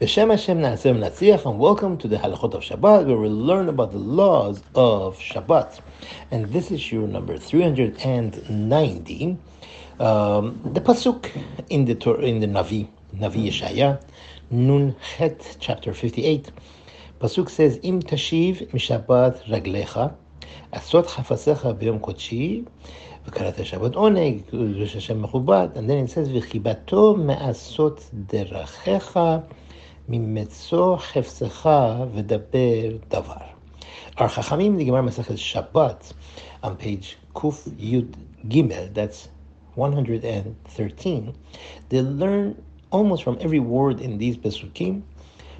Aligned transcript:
B'Shem 0.00 0.30
Hashem 0.30 0.60
Na'aseh 0.60 0.96
Natzliach, 0.96 1.44
and 1.50 1.58
welcome 1.58 1.98
to 1.98 2.06
the 2.06 2.18
Halachot 2.18 2.54
of 2.54 2.62
Shabbat, 2.62 3.06
where 3.06 3.16
we 3.16 3.28
learn 3.28 3.68
about 3.68 3.90
the 3.90 3.98
laws 3.98 4.62
of 4.76 5.18
Shabbat. 5.18 5.80
And 6.30 6.46
this 6.52 6.70
is 6.70 6.80
shiur 6.80 7.08
number 7.08 7.36
390. 7.36 9.36
Um, 9.98 10.60
the 10.64 10.80
pasuk 10.80 11.28
in 11.68 11.86
the 11.86 11.96
Torah, 11.96 12.20
in 12.20 12.38
the 12.38 12.46
Navi, 12.46 12.86
Navi 13.16 13.48
Yeshaya, 13.48 14.00
Nun 14.52 14.94
Het, 15.16 15.56
chapter 15.58 15.92
58. 15.92 16.52
Pasuk 17.20 17.50
says, 17.50 17.80
Im 17.82 18.00
tashiv 18.00 18.68
mishabat 18.68 19.42
raglecha, 19.48 20.14
asot 20.72 21.06
chafasecha 21.06 21.76
b'yom 21.76 22.00
kodshi, 22.00 22.64
וקראת 23.26 23.66
שבת 23.66 23.94
עונג, 23.94 24.40
קדוש 24.50 24.96
השם 24.96 25.22
מכובד, 25.22 25.68
and 25.74 25.90
then 25.90 26.06
it 26.06 26.10
says, 26.10 26.28
וחיבתו 26.32 27.16
מעשות 27.16 28.10
דרכיך 28.14 29.18
ממצוא 30.08 30.96
חפצך 30.96 31.68
ודבר 32.14 32.96
דבר. 33.08 33.44
Our 34.18 34.28
Chachamim, 34.28 34.76
the 34.76 34.84
Gemara 34.84 35.02
Masachet 35.02 35.38
Shabbat, 35.38 36.12
on 36.62 36.76
page 36.76 37.16
Kuf 37.34 37.68
Yud 37.78 38.14
Gimel, 38.48 38.92
that's 38.92 39.28
113, 39.76 41.34
they 41.88 42.00
learn 42.02 42.60
almost 42.90 43.22
from 43.22 43.38
every 43.40 43.60
word 43.60 44.00
in 44.00 44.18
these 44.18 44.36
Pesukim 44.36 45.02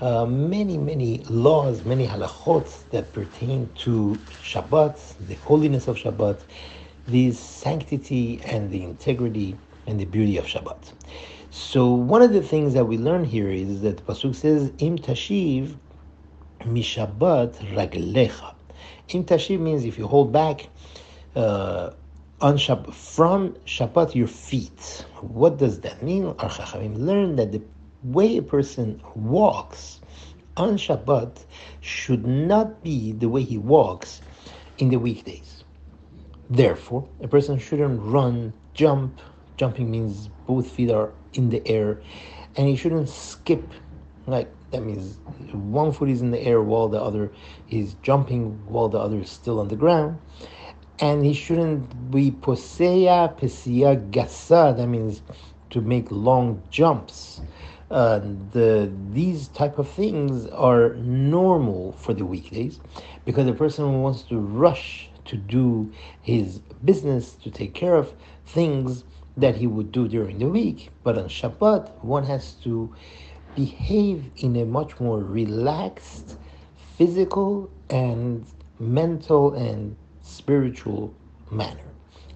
uh, 0.00 0.24
many, 0.24 0.78
many 0.78 1.18
laws, 1.28 1.84
many 1.84 2.06
halachot 2.06 2.88
that 2.90 3.12
pertain 3.12 3.68
to 3.74 4.16
Shabbat, 4.42 4.98
the 5.26 5.34
holiness 5.34 5.88
of 5.88 5.96
Shabbat, 5.96 6.40
the 7.08 7.32
sanctity 7.32 8.40
and 8.44 8.70
the 8.70 8.82
integrity 8.82 9.56
and 9.86 9.98
the 9.98 10.04
beauty 10.04 10.36
of 10.36 10.46
Shabbat. 10.46 10.92
So 11.57 11.93
one 11.93 12.21
of 12.21 12.33
the 12.33 12.41
things 12.41 12.73
that 12.73 12.83
we 12.83 12.97
learn 12.97 13.23
here 13.23 13.49
is 13.49 13.79
that 13.83 13.95
the 13.95 14.03
pasuk 14.03 14.35
says, 14.35 14.73
"Im 14.79 14.97
tashiv 14.97 15.77
mishabat 16.65 17.53
raglecha." 17.73 18.53
Im 19.13 19.23
tashiv 19.23 19.61
means 19.61 19.85
if 19.85 19.97
you 19.97 20.05
hold 20.05 20.33
back 20.33 20.67
uh, 21.33 21.91
on 22.41 22.57
Shab- 22.57 22.93
from 22.93 23.53
Shabbat 23.65 24.15
your 24.15 24.27
feet. 24.27 25.05
What 25.21 25.57
does 25.57 25.79
that 25.79 26.03
mean? 26.03 26.25
Our 26.25 26.49
Chachamim 26.49 26.97
learn 26.97 27.37
that 27.37 27.53
the 27.53 27.61
way 28.03 28.35
a 28.35 28.41
person 28.41 29.01
walks 29.15 30.01
on 30.57 30.75
Shabbat 30.75 31.45
should 31.79 32.27
not 32.27 32.83
be 32.83 33.13
the 33.13 33.29
way 33.29 33.43
he 33.43 33.57
walks 33.57 34.21
in 34.77 34.89
the 34.89 34.99
weekdays. 34.99 35.63
Therefore, 36.49 37.07
a 37.21 37.29
person 37.29 37.57
shouldn't 37.59 38.01
run, 38.01 38.51
jump. 38.73 39.21
Jumping 39.55 39.89
means 39.89 40.27
both 40.47 40.69
feet 40.69 40.91
are 40.91 41.13
in 41.37 41.49
the 41.49 41.65
air, 41.67 42.01
and 42.55 42.67
he 42.67 42.75
shouldn't 42.75 43.09
skip. 43.09 43.63
Like 44.27 44.49
that 44.71 44.83
means 44.83 45.17
one 45.51 45.91
foot 45.91 46.09
is 46.09 46.21
in 46.21 46.31
the 46.31 46.41
air 46.41 46.61
while 46.61 46.89
the 46.89 47.01
other 47.01 47.31
is 47.69 47.95
jumping, 48.01 48.59
while 48.67 48.89
the 48.89 48.97
other 48.97 49.19
is 49.19 49.29
still 49.29 49.59
on 49.59 49.67
the 49.67 49.75
ground. 49.75 50.19
And 50.99 51.25
he 51.25 51.33
shouldn't 51.33 52.11
be 52.11 52.31
poseya 52.31 53.37
pesia 53.37 54.09
gasa. 54.11 54.75
That 54.75 54.87
means 54.87 55.21
to 55.71 55.81
make 55.81 56.09
long 56.09 56.63
jumps. 56.71 57.41
Uh, 57.91 58.19
the 58.51 58.91
these 59.11 59.49
type 59.49 59.77
of 59.77 59.87
things 59.87 60.47
are 60.47 60.95
normal 60.95 61.91
for 61.93 62.13
the 62.13 62.25
weekdays 62.25 62.79
because 63.25 63.45
the 63.45 63.53
person 63.53 64.01
wants 64.01 64.23
to 64.23 64.39
rush 64.39 65.09
to 65.25 65.37
do 65.37 65.91
his 66.21 66.59
business, 66.83 67.33
to 67.33 67.51
take 67.51 67.73
care 67.73 67.95
of 67.95 68.13
things 68.45 69.03
that 69.37 69.55
he 69.55 69.67
would 69.67 69.91
do 69.91 70.07
during 70.07 70.39
the 70.39 70.47
week. 70.47 70.89
But 71.03 71.17
on 71.17 71.25
Shabbat, 71.25 72.03
one 72.03 72.23
has 72.25 72.53
to 72.63 72.93
behave 73.55 74.29
in 74.37 74.55
a 74.57 74.65
much 74.65 74.99
more 74.99 75.19
relaxed, 75.19 76.37
physical, 76.97 77.69
and 77.89 78.45
mental 78.79 79.53
and 79.53 79.95
spiritual 80.21 81.13
manner. 81.51 81.79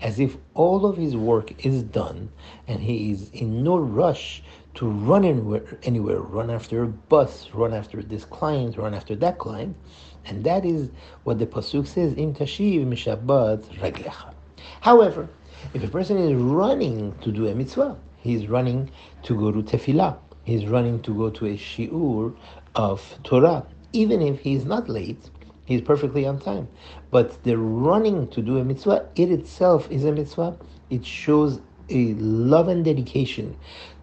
As 0.00 0.20
if 0.20 0.36
all 0.54 0.86
of 0.86 0.96
his 0.96 1.16
work 1.16 1.64
is 1.64 1.82
done 1.82 2.30
and 2.68 2.80
he 2.80 3.10
is 3.10 3.30
in 3.30 3.64
no 3.64 3.78
rush 3.78 4.42
to 4.74 4.88
run 4.88 5.24
anywhere, 5.24 5.78
anywhere, 5.82 6.20
run 6.20 6.50
after 6.50 6.84
a 6.84 6.86
bus, 6.86 7.48
run 7.52 7.74
after 7.74 8.00
this 8.00 8.24
client, 8.24 8.76
run 8.76 8.94
after 8.94 9.16
that 9.16 9.38
client. 9.38 9.76
And 10.24 10.44
that 10.44 10.64
is 10.64 10.90
what 11.24 11.40
the 11.40 11.46
Pasuk 11.46 11.86
says, 11.86 12.14
Im 12.16 12.32
tashiv 12.34 12.86
mishabat 12.86 13.64
raglecha. 13.80 14.34
However, 14.80 15.28
if 15.74 15.82
a 15.82 15.88
person 15.88 16.18
is 16.18 16.34
running 16.34 17.14
to 17.20 17.32
do 17.32 17.46
a 17.48 17.54
mitzvah, 17.54 17.96
he's 18.18 18.46
running 18.48 18.90
to 19.22 19.36
go 19.36 19.50
to 19.50 19.62
tefillah, 19.62 20.16
he's 20.44 20.66
running 20.66 21.00
to 21.02 21.14
go 21.14 21.30
to 21.30 21.46
a 21.46 21.56
shiur 21.56 22.34
of 22.74 23.18
Torah, 23.24 23.66
even 23.92 24.22
if 24.22 24.40
he's 24.40 24.64
not 24.64 24.88
late, 24.88 25.30
he's 25.64 25.80
perfectly 25.80 26.26
on 26.26 26.38
time. 26.40 26.68
But 27.10 27.42
the 27.44 27.56
running 27.56 28.28
to 28.28 28.42
do 28.42 28.58
a 28.58 28.64
mitzvah, 28.64 29.08
it 29.16 29.30
itself 29.30 29.90
is 29.90 30.04
a 30.04 30.12
mitzvah. 30.12 30.56
It 30.90 31.04
shows 31.04 31.60
a 31.90 32.14
love 32.14 32.68
and 32.68 32.84
dedication 32.84 33.56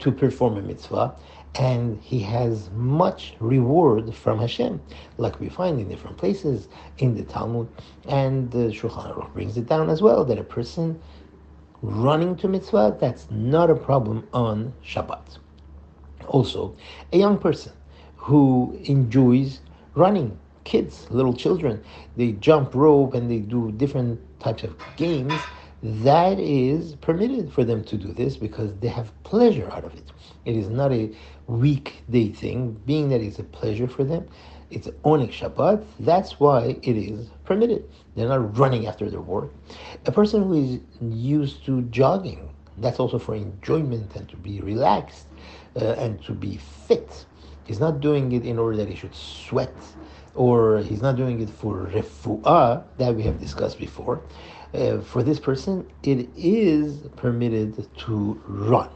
to 0.00 0.12
perform 0.12 0.56
a 0.56 0.62
mitzvah, 0.62 1.14
and 1.56 2.00
he 2.00 2.20
has 2.20 2.70
much 2.70 3.34
reward 3.38 4.14
from 4.14 4.38
Hashem, 4.38 4.80
like 5.18 5.38
we 5.38 5.48
find 5.48 5.78
in 5.80 5.88
different 5.88 6.16
places 6.16 6.68
in 6.98 7.14
the 7.14 7.24
Talmud, 7.24 7.68
and 8.08 8.50
the 8.50 8.68
Shulchan 8.68 9.14
Aruch 9.14 9.32
brings 9.32 9.56
it 9.56 9.66
down 9.66 9.90
as 9.90 10.00
well 10.00 10.24
that 10.24 10.38
a 10.38 10.44
person 10.44 11.00
running 11.82 12.36
to 12.36 12.48
mitzvah 12.48 12.96
that's 13.00 13.26
not 13.30 13.68
a 13.68 13.74
problem 13.74 14.26
on 14.32 14.72
Shabbat. 14.84 15.38
Also, 16.28 16.76
a 17.12 17.18
young 17.18 17.36
person 17.36 17.72
who 18.16 18.78
enjoys 18.84 19.60
running, 19.94 20.38
kids, 20.64 21.08
little 21.10 21.34
children, 21.34 21.82
they 22.16 22.32
jump 22.32 22.74
rope 22.74 23.14
and 23.14 23.28
they 23.30 23.40
do 23.40 23.72
different 23.72 24.20
types 24.38 24.62
of 24.62 24.76
games 24.96 25.34
that 25.82 26.38
is 26.38 26.94
permitted 26.96 27.52
for 27.52 27.64
them 27.64 27.82
to 27.82 27.96
do 27.96 28.12
this 28.12 28.36
because 28.36 28.72
they 28.76 28.86
have 28.86 29.10
pleasure 29.24 29.68
out 29.72 29.84
of 29.84 29.92
it. 29.94 30.12
It 30.44 30.56
is 30.56 30.68
not 30.68 30.92
a 30.92 31.10
weekday 31.48 32.28
thing, 32.28 32.80
being 32.86 33.08
that 33.08 33.20
it's 33.20 33.40
a 33.40 33.44
pleasure 33.44 33.88
for 33.88 34.04
them. 34.04 34.28
It's 34.72 34.88
Oneg 35.04 35.32
Shabbat. 35.32 35.84
That's 36.00 36.40
why 36.40 36.78
it 36.82 36.96
is 36.96 37.28
permitted. 37.44 37.84
They're 38.16 38.28
not 38.28 38.56
running 38.56 38.86
after 38.86 39.10
their 39.10 39.20
work. 39.20 39.52
A 40.06 40.12
person 40.12 40.44
who 40.44 40.54
is 40.54 40.80
used 41.00 41.66
to 41.66 41.82
jogging, 41.82 42.48
that's 42.78 42.98
also 42.98 43.18
for 43.18 43.34
enjoyment 43.34 44.16
and 44.16 44.26
to 44.30 44.36
be 44.36 44.60
relaxed 44.62 45.26
uh, 45.76 45.92
and 45.98 46.22
to 46.24 46.32
be 46.32 46.56
fit. 46.56 47.26
He's 47.64 47.80
not 47.80 48.00
doing 48.00 48.32
it 48.32 48.46
in 48.46 48.58
order 48.58 48.78
that 48.78 48.88
he 48.88 48.96
should 48.96 49.14
sweat 49.14 49.74
or 50.34 50.78
he's 50.78 51.02
not 51.02 51.16
doing 51.16 51.40
it 51.40 51.50
for 51.50 51.86
refuah 51.92 52.82
that 52.96 53.14
we 53.14 53.22
have 53.24 53.38
discussed 53.38 53.78
before. 53.78 54.22
Uh, 54.72 55.00
for 55.00 55.22
this 55.22 55.38
person, 55.38 55.86
it 56.02 56.30
is 56.34 57.00
permitted 57.16 57.86
to 57.98 58.40
run. 58.46 58.88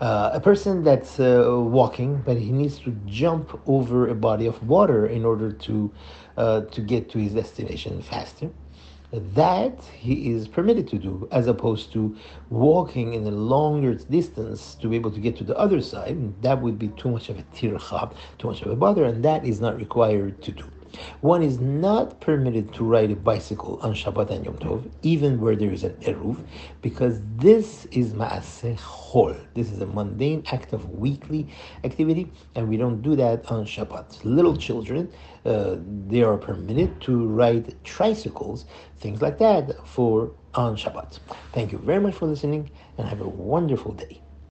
Uh, 0.00 0.30
a 0.34 0.40
person 0.40 0.82
that's 0.84 1.18
uh, 1.18 1.46
walking, 1.58 2.20
but 2.26 2.36
he 2.36 2.52
needs 2.52 2.78
to 2.78 2.90
jump 3.06 3.58
over 3.66 4.08
a 4.08 4.14
body 4.14 4.46
of 4.46 4.62
water 4.68 5.06
in 5.06 5.24
order 5.24 5.50
to 5.50 5.90
uh, 6.36 6.60
to 6.62 6.82
get 6.82 7.08
to 7.08 7.18
his 7.18 7.32
destination 7.32 8.02
faster. 8.02 8.50
That 9.12 9.82
he 9.84 10.32
is 10.32 10.48
permitted 10.48 10.86
to 10.88 10.98
do, 10.98 11.26
as 11.32 11.46
opposed 11.46 11.92
to 11.94 12.14
walking 12.50 13.14
in 13.14 13.26
a 13.26 13.30
longer 13.30 13.94
distance 13.94 14.74
to 14.82 14.88
be 14.88 14.96
able 14.96 15.12
to 15.12 15.20
get 15.20 15.36
to 15.38 15.44
the 15.44 15.56
other 15.56 15.80
side. 15.80 16.42
That 16.42 16.60
would 16.60 16.78
be 16.78 16.88
too 16.88 17.10
much 17.10 17.30
of 17.30 17.38
a 17.38 17.42
tircha, 17.54 18.14
too 18.38 18.48
much 18.48 18.60
of 18.62 18.70
a 18.70 18.76
bother, 18.76 19.04
and 19.04 19.24
that 19.24 19.46
is 19.46 19.60
not 19.62 19.78
required 19.78 20.42
to 20.42 20.52
do. 20.52 20.64
One 21.20 21.42
is 21.42 21.60
not 21.60 22.20
permitted 22.20 22.72
to 22.74 22.84
ride 22.84 23.10
a 23.10 23.16
bicycle 23.16 23.78
on 23.82 23.94
Shabbat 23.94 24.30
and 24.30 24.44
Yom 24.44 24.58
Tov, 24.58 24.90
even 25.02 25.40
where 25.40 25.56
there 25.56 25.72
is 25.72 25.84
an 25.84 25.94
eruv, 26.02 26.44
because 26.82 27.20
this 27.36 27.86
is 27.86 28.12
ma'aseh 28.12 28.78
chol. 28.78 29.36
This 29.54 29.72
is 29.72 29.80
a 29.80 29.86
mundane 29.86 30.44
act 30.52 30.72
of 30.72 30.90
weekly 30.90 31.48
activity, 31.84 32.30
and 32.54 32.68
we 32.68 32.76
don't 32.76 33.02
do 33.02 33.16
that 33.16 33.50
on 33.50 33.64
Shabbat. 33.64 34.24
Little 34.24 34.56
children, 34.56 35.10
uh, 35.44 35.76
they 36.08 36.22
are 36.22 36.36
permitted 36.36 37.00
to 37.02 37.26
ride 37.26 37.74
tricycles, 37.84 38.66
things 38.98 39.22
like 39.22 39.38
that, 39.38 39.86
for 39.86 40.32
on 40.54 40.76
Shabbat. 40.76 41.18
Thank 41.52 41.72
you 41.72 41.78
very 41.78 42.00
much 42.00 42.14
for 42.14 42.26
listening, 42.26 42.70
and 42.98 43.08
have 43.08 43.20
a 43.20 43.28
wonderful 43.28 43.92
day. 43.92 44.20